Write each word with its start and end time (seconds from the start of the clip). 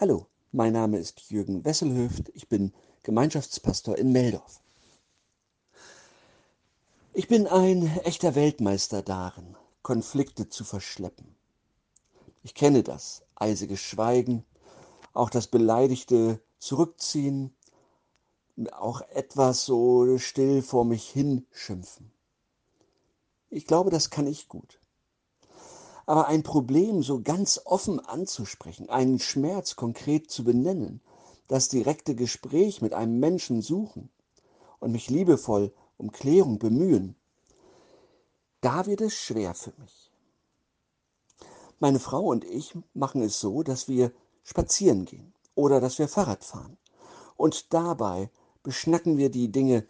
Hallo, 0.00 0.28
mein 0.52 0.74
Name 0.74 0.96
ist 0.96 1.28
Jürgen 1.28 1.64
Wesselhöft. 1.64 2.28
Ich 2.32 2.48
bin 2.48 2.72
Gemeinschaftspastor 3.02 3.98
in 3.98 4.12
Meldorf. 4.12 4.62
Ich 7.14 7.26
bin 7.26 7.48
ein 7.48 7.84
echter 8.04 8.36
Weltmeister 8.36 9.02
darin, 9.02 9.56
Konflikte 9.82 10.48
zu 10.48 10.62
verschleppen. 10.62 11.34
Ich 12.44 12.54
kenne 12.54 12.84
das 12.84 13.24
eisige 13.34 13.76
Schweigen, 13.76 14.44
auch 15.14 15.30
das 15.30 15.48
beleidigte 15.48 16.40
Zurückziehen, 16.60 17.52
auch 18.70 19.00
etwas 19.00 19.64
so 19.64 20.16
still 20.18 20.62
vor 20.62 20.84
mich 20.84 21.08
hinschimpfen. 21.10 22.12
Ich 23.50 23.66
glaube, 23.66 23.90
das 23.90 24.10
kann 24.10 24.28
ich 24.28 24.46
gut. 24.46 24.78
Aber 26.08 26.26
ein 26.26 26.42
Problem 26.42 27.02
so 27.02 27.20
ganz 27.20 27.60
offen 27.66 28.00
anzusprechen, 28.00 28.88
einen 28.88 29.18
Schmerz 29.18 29.76
konkret 29.76 30.30
zu 30.30 30.42
benennen, 30.42 31.02
das 31.48 31.68
direkte 31.68 32.14
Gespräch 32.14 32.80
mit 32.80 32.94
einem 32.94 33.20
Menschen 33.20 33.60
suchen 33.60 34.08
und 34.78 34.90
mich 34.90 35.10
liebevoll 35.10 35.70
um 35.98 36.10
Klärung 36.10 36.58
bemühen, 36.58 37.14
da 38.62 38.86
wird 38.86 39.02
es 39.02 39.12
schwer 39.12 39.52
für 39.54 39.74
mich. 39.76 40.10
Meine 41.78 42.00
Frau 42.00 42.24
und 42.24 42.42
ich 42.42 42.74
machen 42.94 43.20
es 43.20 43.38
so, 43.38 43.62
dass 43.62 43.86
wir 43.86 44.10
spazieren 44.44 45.04
gehen 45.04 45.34
oder 45.54 45.78
dass 45.78 45.98
wir 45.98 46.08
Fahrrad 46.08 46.42
fahren. 46.42 46.78
Und 47.36 47.74
dabei 47.74 48.30
beschnacken 48.62 49.18
wir 49.18 49.28
die 49.28 49.52
Dinge, 49.52 49.86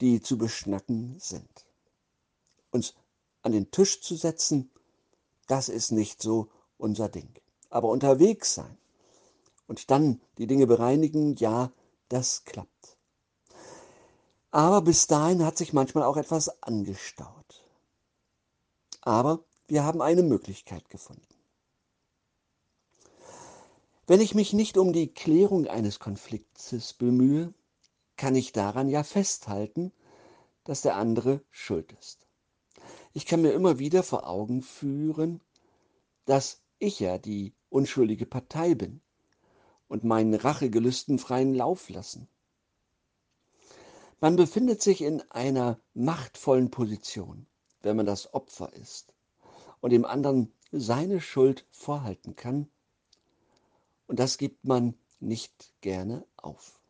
die 0.00 0.20
zu 0.20 0.36
beschnacken 0.36 1.14
sind. 1.20 1.64
Uns 2.72 2.94
an 3.42 3.52
den 3.52 3.70
Tisch 3.70 4.00
zu 4.00 4.16
setzen 4.16 4.68
das 5.50 5.68
ist 5.68 5.90
nicht 5.90 6.22
so 6.22 6.48
unser 6.78 7.08
Ding. 7.08 7.28
Aber 7.70 7.88
unterwegs 7.88 8.54
sein 8.54 8.78
und 9.66 9.90
dann 9.90 10.20
die 10.38 10.46
Dinge 10.46 10.66
bereinigen, 10.66 11.36
ja, 11.36 11.72
das 12.08 12.44
klappt. 12.44 12.96
Aber 14.50 14.82
bis 14.82 15.06
dahin 15.06 15.44
hat 15.44 15.56
sich 15.56 15.72
manchmal 15.72 16.04
auch 16.04 16.16
etwas 16.16 16.62
angestaut. 16.62 17.64
Aber 19.00 19.44
wir 19.68 19.84
haben 19.84 20.02
eine 20.02 20.22
Möglichkeit 20.22 20.88
gefunden. 20.90 21.22
Wenn 24.06 24.20
ich 24.20 24.34
mich 24.34 24.52
nicht 24.52 24.76
um 24.76 24.92
die 24.92 25.14
Klärung 25.14 25.68
eines 25.68 26.00
Konfliktes 26.00 26.92
bemühe, 26.94 27.54
kann 28.16 28.34
ich 28.34 28.52
daran 28.52 28.88
ja 28.88 29.04
festhalten, 29.04 29.92
dass 30.64 30.82
der 30.82 30.96
andere 30.96 31.42
schuld 31.52 31.92
ist. 31.92 32.29
Ich 33.12 33.26
kann 33.26 33.42
mir 33.42 33.52
immer 33.52 33.78
wieder 33.78 34.02
vor 34.02 34.28
Augen 34.28 34.62
führen, 34.62 35.40
dass 36.26 36.60
ich 36.78 37.00
ja 37.00 37.18
die 37.18 37.52
unschuldige 37.68 38.26
Partei 38.26 38.74
bin 38.74 39.00
und 39.88 40.04
meinen 40.04 40.34
Rachegelüsten 40.34 41.18
freien 41.18 41.54
Lauf 41.54 41.88
lassen. 41.88 42.28
Man 44.20 44.36
befindet 44.36 44.82
sich 44.82 45.00
in 45.00 45.22
einer 45.30 45.80
machtvollen 45.94 46.70
Position, 46.70 47.46
wenn 47.82 47.96
man 47.96 48.06
das 48.06 48.32
Opfer 48.34 48.72
ist 48.74 49.12
und 49.80 49.90
dem 49.90 50.04
anderen 50.04 50.52
seine 50.70 51.20
Schuld 51.20 51.66
vorhalten 51.70 52.36
kann, 52.36 52.68
und 54.06 54.18
das 54.18 54.38
gibt 54.38 54.64
man 54.64 54.94
nicht 55.20 55.72
gerne 55.80 56.26
auf. 56.36 56.80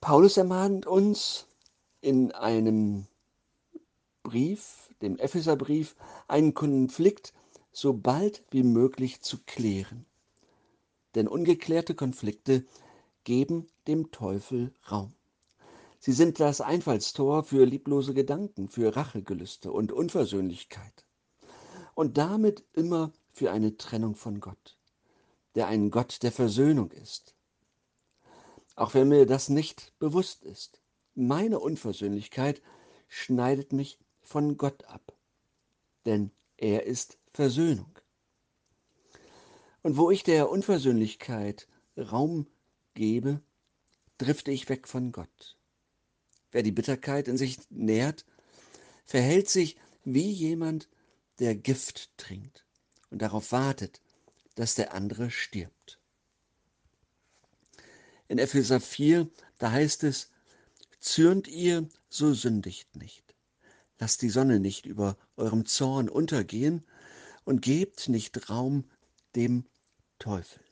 Paulus 0.00 0.38
ermahnt 0.38 0.86
uns 0.86 1.46
in 2.00 2.32
einem 2.32 3.06
Brief, 4.30 4.88
dem 5.02 5.18
Epheserbrief, 5.18 5.96
einen 6.28 6.54
Konflikt 6.54 7.34
so 7.72 7.94
bald 7.94 8.44
wie 8.52 8.62
möglich 8.62 9.22
zu 9.22 9.38
klären. 9.44 10.06
Denn 11.16 11.26
ungeklärte 11.26 11.96
Konflikte 11.96 12.64
geben 13.24 13.66
dem 13.88 14.12
Teufel 14.12 14.72
Raum. 14.88 15.12
Sie 15.98 16.12
sind 16.12 16.38
das 16.38 16.60
Einfallstor 16.60 17.42
für 17.42 17.64
lieblose 17.64 18.14
Gedanken, 18.14 18.68
für 18.68 18.94
Rachegelüste 18.94 19.72
und 19.72 19.90
Unversöhnlichkeit. 19.90 21.04
Und 21.96 22.16
damit 22.16 22.62
immer 22.72 23.12
für 23.32 23.50
eine 23.50 23.76
Trennung 23.78 24.14
von 24.14 24.38
Gott, 24.38 24.78
der 25.56 25.66
ein 25.66 25.90
Gott 25.90 26.22
der 26.22 26.30
Versöhnung 26.30 26.92
ist. 26.92 27.34
Auch 28.76 28.94
wenn 28.94 29.08
mir 29.08 29.26
das 29.26 29.48
nicht 29.48 29.92
bewusst 29.98 30.44
ist. 30.44 30.80
Meine 31.16 31.58
Unversöhnlichkeit 31.58 32.62
schneidet 33.08 33.72
mich 33.72 33.98
von 34.22 34.56
Gott 34.56 34.84
ab, 34.84 35.12
denn 36.04 36.30
er 36.56 36.84
ist 36.84 37.18
Versöhnung. 37.32 37.98
Und 39.82 39.96
wo 39.96 40.10
ich 40.10 40.22
der 40.22 40.50
Unversöhnlichkeit 40.50 41.68
Raum 41.96 42.46
gebe, 42.94 43.40
drifte 44.18 44.50
ich 44.50 44.68
weg 44.68 44.86
von 44.86 45.12
Gott. 45.12 45.56
Wer 46.52 46.62
die 46.62 46.72
Bitterkeit 46.72 47.28
in 47.28 47.36
sich 47.36 47.58
nährt, 47.70 48.26
verhält 49.06 49.48
sich 49.48 49.76
wie 50.04 50.30
jemand, 50.30 50.88
der 51.38 51.54
Gift 51.54 52.16
trinkt 52.18 52.66
und 53.08 53.22
darauf 53.22 53.52
wartet, 53.52 54.02
dass 54.56 54.74
der 54.74 54.92
andere 54.92 55.30
stirbt. 55.30 55.98
In 58.28 58.38
Epheser 58.38 58.80
4, 58.80 59.28
da 59.58 59.72
heißt 59.72 60.04
es, 60.04 60.30
zürnt 61.00 61.48
ihr, 61.48 61.88
so 62.08 62.34
sündigt 62.34 62.94
nicht. 62.96 63.34
Lasst 64.00 64.22
die 64.22 64.30
Sonne 64.30 64.60
nicht 64.60 64.86
über 64.86 65.18
eurem 65.36 65.66
Zorn 65.66 66.08
untergehen 66.08 66.86
und 67.44 67.60
gebt 67.60 68.08
nicht 68.08 68.48
Raum 68.48 68.90
dem 69.36 69.66
Teufel. 70.18 70.64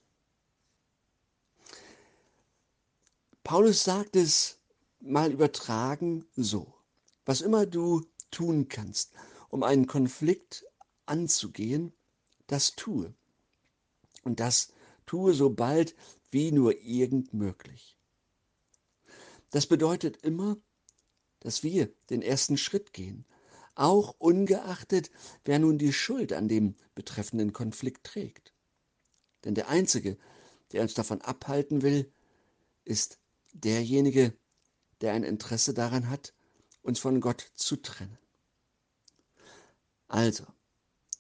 Paulus 3.44 3.84
sagt 3.84 4.16
es 4.16 4.58
mal 5.00 5.30
übertragen 5.30 6.24
so. 6.36 6.74
Was 7.26 7.42
immer 7.42 7.66
du 7.66 8.06
tun 8.30 8.68
kannst, 8.68 9.12
um 9.50 9.62
einen 9.62 9.86
Konflikt 9.86 10.64
anzugehen, 11.04 11.92
das 12.46 12.76
tue. 12.76 13.14
Und 14.24 14.40
das 14.40 14.72
tue 15.04 15.34
so 15.34 15.50
bald 15.50 15.94
wie 16.30 16.50
nur 16.50 16.80
irgend 16.80 17.34
möglich. 17.34 17.98
Das 19.50 19.66
bedeutet 19.66 20.16
immer, 20.18 20.56
dass 21.40 21.62
wir 21.62 21.92
den 22.10 22.22
ersten 22.22 22.56
Schritt 22.56 22.92
gehen, 22.92 23.24
auch 23.74 24.16
ungeachtet, 24.18 25.10
wer 25.44 25.58
nun 25.58 25.78
die 25.78 25.92
Schuld 25.92 26.32
an 26.32 26.48
dem 26.48 26.74
betreffenden 26.94 27.52
Konflikt 27.52 28.04
trägt. 28.04 28.52
Denn 29.44 29.54
der 29.54 29.68
Einzige, 29.68 30.18
der 30.72 30.82
uns 30.82 30.94
davon 30.94 31.20
abhalten 31.20 31.82
will, 31.82 32.12
ist 32.84 33.18
derjenige, 33.52 34.36
der 35.00 35.12
ein 35.12 35.22
Interesse 35.22 35.74
daran 35.74 36.10
hat, 36.10 36.34
uns 36.82 36.98
von 36.98 37.20
Gott 37.20 37.52
zu 37.54 37.76
trennen. 37.76 38.18
Also, 40.08 40.44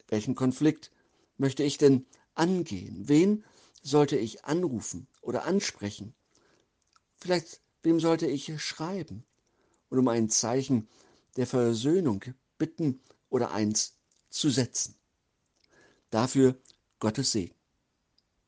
welchen 0.08 0.34
Konflikt 0.34 0.90
möchte 1.36 1.62
ich 1.62 1.78
denn 1.78 2.06
angehen? 2.34 3.08
Wen 3.08 3.44
sollte 3.82 4.16
ich 4.16 4.44
anrufen 4.44 5.06
oder 5.20 5.44
ansprechen? 5.44 6.14
Vielleicht, 7.16 7.60
wem 7.82 8.00
sollte 8.00 8.26
ich 8.26 8.60
schreiben? 8.62 9.24
Und 9.90 9.98
um 9.98 10.08
ein 10.08 10.28
Zeichen 10.28 10.88
der 11.36 11.46
Versöhnung 11.46 12.24
bitten 12.58 13.00
oder 13.30 13.52
eins 13.52 13.98
zu 14.30 14.50
setzen. 14.50 14.96
Dafür 16.10 16.56
Gottes 17.00 17.32
Segen. 17.32 17.57